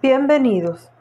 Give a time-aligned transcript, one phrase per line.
[0.00, 0.92] Bienvenidos.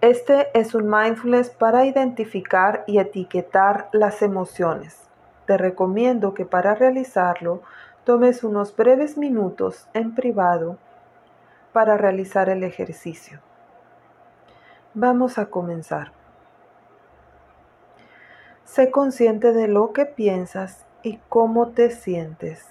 [0.00, 5.08] Este es un mindfulness para identificar y etiquetar las emociones.
[5.46, 7.62] Te recomiendo que para realizarlo
[8.04, 10.78] tomes unos breves minutos en privado
[11.72, 13.40] para realizar el ejercicio.
[14.94, 16.12] Vamos a comenzar.
[18.64, 22.64] Sé consciente de lo que piensas y cómo te sientes.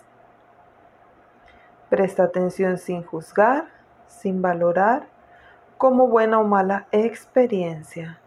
[1.90, 3.66] Presta atención sin juzgar,
[4.08, 5.14] sin valorar
[5.78, 8.20] como buena o mala experiencia.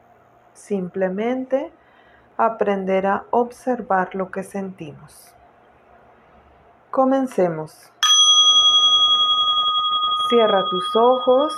[0.52, 1.73] Simplemente
[2.37, 5.34] aprender a observar lo que sentimos.
[6.91, 7.93] Comencemos.
[10.29, 11.55] Cierra tus ojos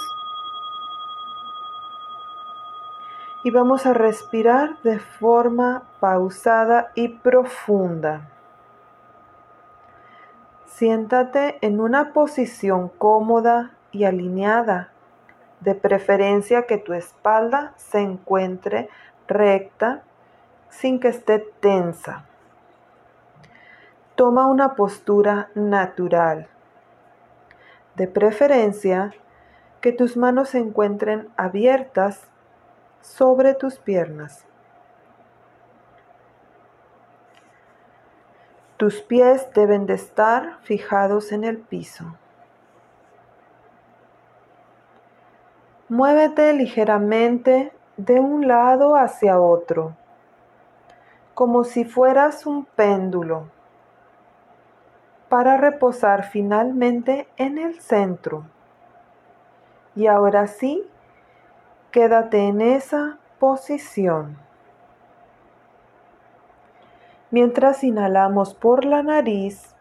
[3.43, 8.29] y vamos a respirar de forma pausada y profunda.
[10.67, 14.93] Siéntate en una posición cómoda y alineada
[15.61, 18.89] de preferencia que tu espalda se encuentre
[19.29, 20.03] recta
[20.71, 22.25] sin que esté tensa.
[24.15, 26.49] Toma una postura natural.
[27.95, 29.13] De preferencia
[29.81, 32.29] que tus manos se encuentren abiertas
[33.01, 34.45] sobre tus piernas.
[38.77, 42.15] Tus pies deben de estar fijados en el piso.
[45.91, 49.97] Muévete ligeramente de un lado hacia otro,
[51.35, 53.49] como si fueras un péndulo,
[55.29, 58.45] para reposar finalmente en el centro.
[59.97, 60.89] Y ahora sí,
[61.91, 64.39] quédate en esa posición.
[67.33, 69.75] Mientras inhalamos por la nariz,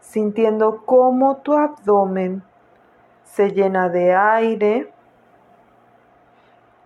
[0.00, 2.42] sintiendo cómo tu abdomen
[3.32, 4.92] se llena de aire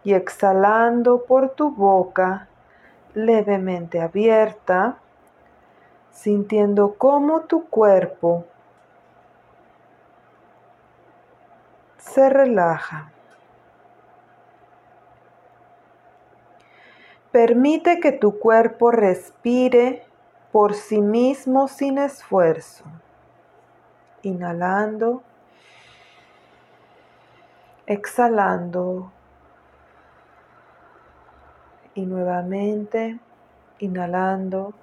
[0.03, 2.49] y exhalando por tu boca
[3.15, 4.99] levemente abierta,
[6.11, 8.45] sintiendo cómo tu cuerpo
[11.97, 13.11] se relaja.
[17.33, 20.05] Permite que tu cuerpo respire
[20.53, 22.85] por sí mismo sin esfuerzo.
[24.23, 25.23] Inhalando
[27.87, 29.13] exhalando
[31.95, 33.19] y nuevamente
[33.79, 34.75] inhalando,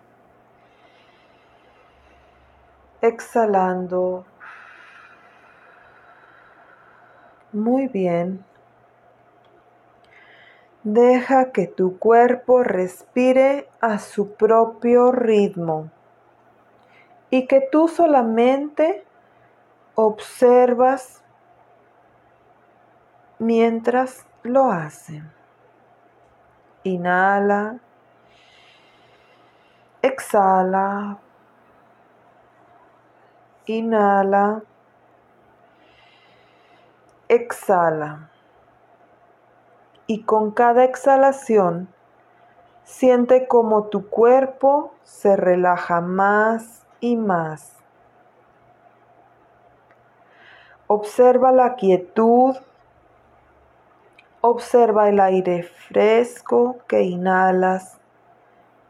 [3.02, 4.26] exhalando.
[7.52, 8.46] Muy bien.
[10.84, 15.92] Deja que tu cuerpo respire a su propio ritmo
[17.30, 19.04] y que tú solamente
[19.96, 21.21] observas
[23.42, 25.24] mientras lo hace.
[26.84, 27.80] Inhala.
[30.04, 31.18] Exhala.
[33.66, 34.62] Inhala.
[37.28, 38.30] Exhala.
[40.06, 41.88] Y con cada exhalación,
[42.84, 47.76] siente como tu cuerpo se relaja más y más.
[50.86, 52.56] Observa la quietud
[54.44, 58.00] Observa el aire fresco que inhalas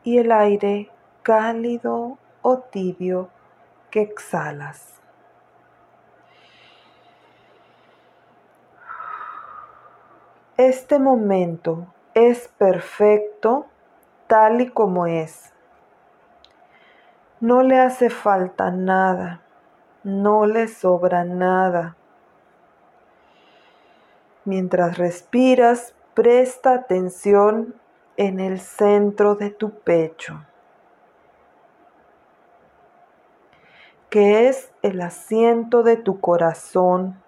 [0.04, 0.90] y el aire
[1.24, 3.30] cálido o tibio
[3.90, 5.02] que exhalas.
[10.56, 13.66] Este momento es perfecto
[14.28, 15.52] tal y como es.
[17.42, 19.42] No le hace falta nada,
[20.04, 21.98] no le sobra nada.
[24.44, 27.76] Mientras respiras, presta atención
[28.18, 30.44] en el centro de tu pecho,
[34.10, 37.22] que es el asiento de tu corazón,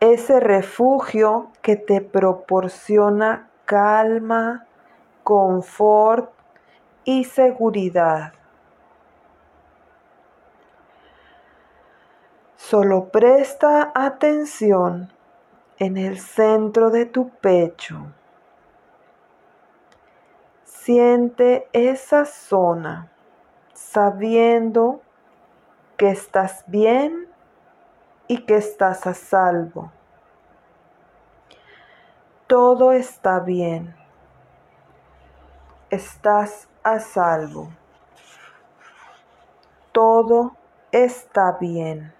[0.00, 4.66] ese refugio que te proporciona calma,
[5.24, 6.32] confort
[7.04, 8.39] y seguridad.
[12.70, 15.10] Solo presta atención
[15.80, 18.12] en el centro de tu pecho.
[20.62, 23.10] Siente esa zona
[23.72, 25.02] sabiendo
[25.96, 27.26] que estás bien
[28.28, 29.90] y que estás a salvo.
[32.46, 33.96] Todo está bien.
[35.90, 37.68] Estás a salvo.
[39.90, 40.52] Todo
[40.92, 42.19] está bien.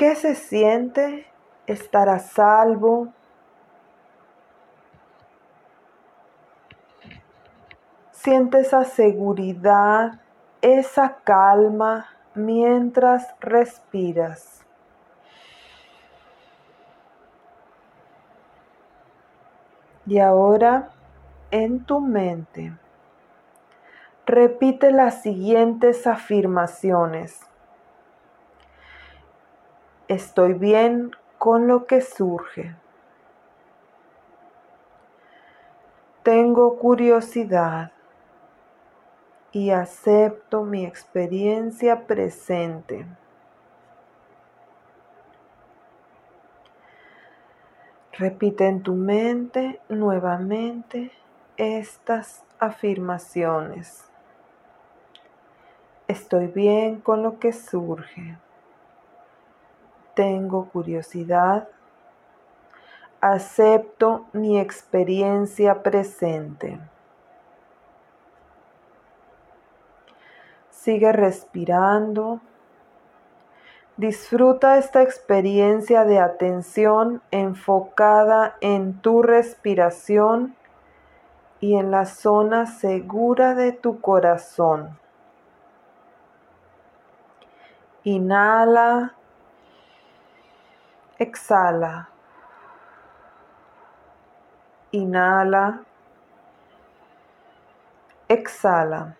[0.00, 1.26] ¿Qué se siente
[1.66, 3.12] estar a salvo?
[8.10, 10.18] Siente esa seguridad,
[10.62, 14.64] esa calma mientras respiras.
[20.06, 20.92] Y ahora
[21.50, 22.72] en tu mente
[24.24, 27.49] repite las siguientes afirmaciones.
[30.10, 32.74] Estoy bien con lo que surge.
[36.24, 37.92] Tengo curiosidad
[39.52, 43.06] y acepto mi experiencia presente.
[48.10, 51.12] Repite en tu mente nuevamente
[51.56, 54.10] estas afirmaciones.
[56.08, 58.36] Estoy bien con lo que surge.
[60.20, 61.66] Tengo curiosidad.
[63.22, 66.78] Acepto mi experiencia presente.
[70.68, 72.42] Sigue respirando.
[73.96, 80.54] Disfruta esta experiencia de atención enfocada en tu respiración
[81.60, 84.98] y en la zona segura de tu corazón.
[88.04, 89.14] Inhala.
[91.20, 92.08] Exhala.
[94.92, 95.84] Inhala.
[98.26, 99.16] Exhala.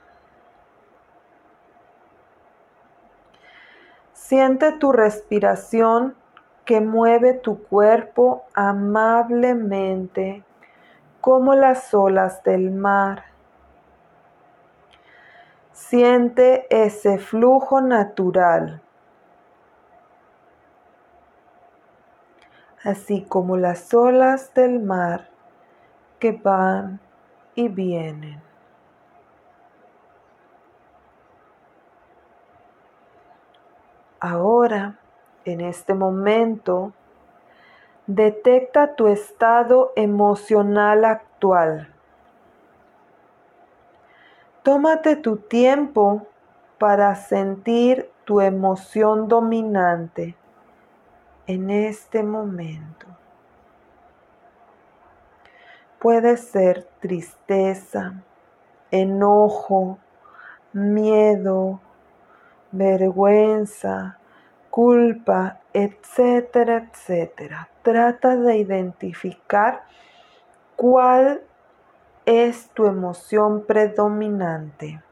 [4.15, 6.15] Siente tu respiración
[6.65, 10.43] que mueve tu cuerpo amablemente
[11.21, 13.25] como las olas del mar.
[15.73, 18.81] Siente ese flujo natural,
[22.85, 25.29] así como las olas del mar
[26.19, 27.01] que van
[27.55, 28.41] y vienen.
[34.19, 34.99] Ahora,
[35.45, 36.93] en este momento,
[38.07, 41.93] detecta tu estado emocional actual.
[44.63, 46.27] Tómate tu tiempo
[46.79, 50.37] para sentir tu emoción dominante
[51.51, 53.09] en este momento.
[55.99, 58.23] Puede ser tristeza,
[58.93, 59.99] enojo,
[60.73, 61.81] miedo,
[62.71, 64.17] vergüenza,
[64.71, 67.69] culpa, etcétera, etcétera.
[67.83, 69.83] Trata de identificar
[70.77, 71.43] cuál
[72.27, 75.03] es tu emoción predominante.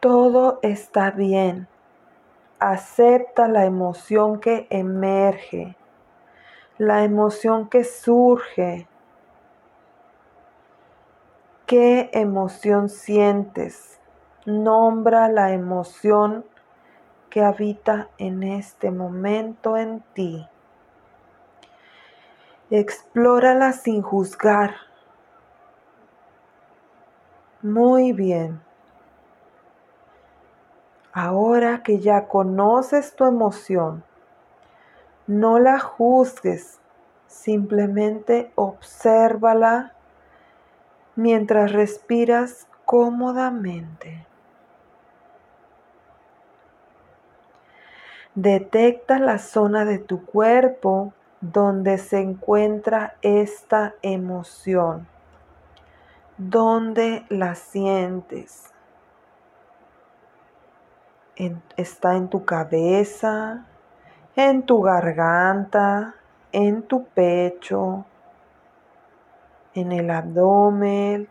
[0.00, 1.68] Todo está bien.
[2.66, 5.76] Acepta la emoción que emerge,
[6.78, 8.88] la emoción que surge.
[11.66, 14.00] ¿Qué emoción sientes?
[14.46, 16.46] Nombra la emoción
[17.28, 20.48] que habita en este momento en ti.
[22.70, 24.74] Explórala sin juzgar.
[27.60, 28.62] Muy bien.
[31.16, 34.02] Ahora que ya conoces tu emoción,
[35.28, 36.80] no la juzgues,
[37.28, 39.92] simplemente obsérvala
[41.14, 44.26] mientras respiras cómodamente.
[48.34, 55.06] Detecta la zona de tu cuerpo donde se encuentra esta emoción.
[56.38, 58.73] ¿Dónde la sientes?
[61.76, 63.66] Está en tu cabeza,
[64.36, 66.14] en tu garganta,
[66.52, 68.04] en tu pecho,
[69.74, 71.28] en el abdomen,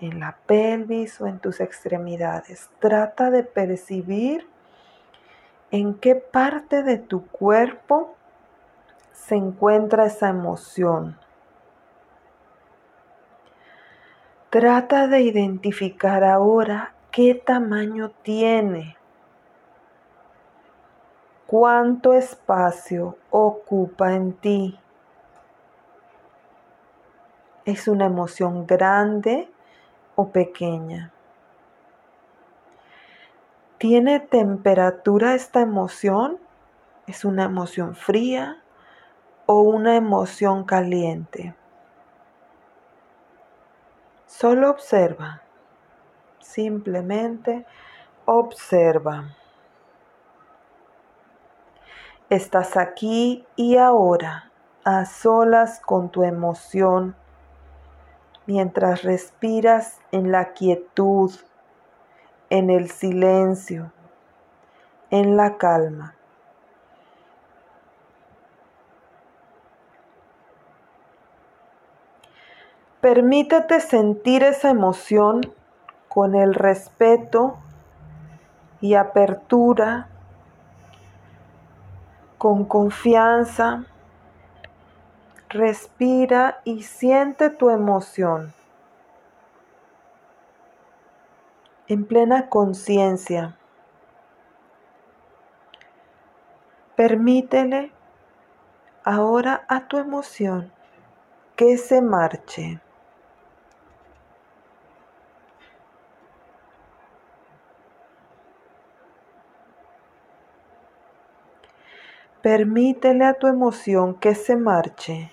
[0.00, 2.70] en la pelvis o en tus extremidades.
[2.78, 4.48] Trata de percibir
[5.70, 8.14] en qué parte de tu cuerpo
[9.12, 11.18] se encuentra esa emoción.
[14.50, 18.96] Trata de identificar ahora qué tamaño tiene,
[21.48, 24.78] cuánto espacio ocupa en ti.
[27.64, 29.50] ¿Es una emoción grande
[30.14, 31.10] o pequeña?
[33.78, 36.38] ¿Tiene temperatura esta emoción?
[37.06, 38.62] ¿Es una emoción fría
[39.46, 41.54] o una emoción caliente?
[44.26, 45.40] Solo observa,
[46.40, 47.64] simplemente
[48.26, 49.34] observa.
[52.30, 54.50] Estás aquí y ahora,
[54.84, 57.16] a solas con tu emoción,
[58.44, 61.32] mientras respiras en la quietud,
[62.50, 63.92] en el silencio,
[65.10, 66.16] en la calma.
[73.00, 75.40] Permítete sentir esa emoción
[76.08, 77.56] con el respeto
[78.82, 80.08] y apertura,
[82.38, 83.84] con confianza.
[85.48, 88.54] Respira y siente tu emoción
[91.88, 93.56] en plena conciencia.
[96.96, 97.92] Permítele
[99.04, 100.70] ahora a tu emoción
[101.56, 102.80] que se marche.
[112.42, 115.32] Permítele a tu emoción que se marche.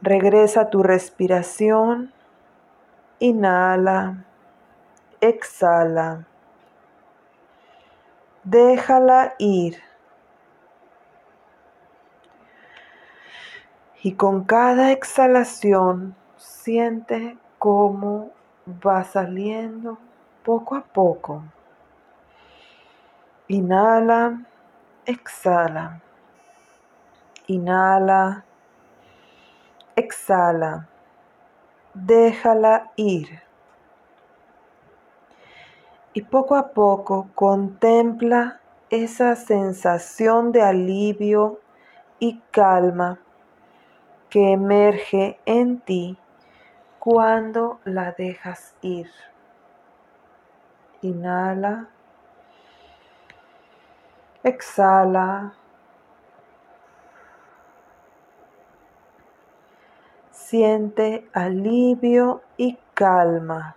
[0.00, 2.12] Regresa a tu respiración.
[3.18, 4.24] Inhala.
[5.20, 6.26] Exhala.
[8.44, 9.82] Déjala ir.
[14.02, 18.30] Y con cada exhalación siente cómo
[18.66, 19.98] va saliendo
[20.44, 21.42] poco a poco.
[23.50, 24.44] Inhala,
[25.06, 26.02] exhala.
[27.46, 28.44] Inhala,
[29.96, 30.86] exhala.
[31.94, 33.40] Déjala ir.
[36.12, 41.58] Y poco a poco contempla esa sensación de alivio
[42.18, 43.18] y calma
[44.28, 46.18] que emerge en ti
[46.98, 49.08] cuando la dejas ir.
[51.00, 51.88] Inhala.
[54.48, 55.52] Exhala.
[60.30, 63.76] Siente alivio y calma.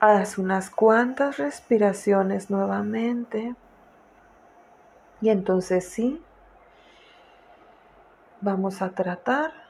[0.00, 3.54] Haz unas cuantas respiraciones nuevamente.
[5.20, 6.20] Y entonces sí,
[8.40, 9.69] vamos a tratar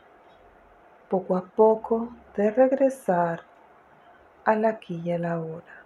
[1.10, 3.42] poco a poco de regresar
[4.44, 5.84] al aquí y a la hora.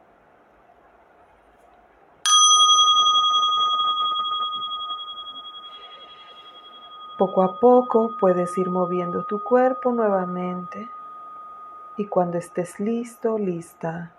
[7.17, 10.91] Poco a poco puedes ir moviendo tu cuerpo nuevamente
[11.97, 14.13] y cuando estés listo, lista,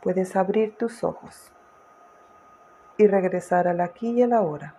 [0.00, 1.52] puedes abrir tus ojos
[2.96, 4.77] y regresar al aquí y a la hora.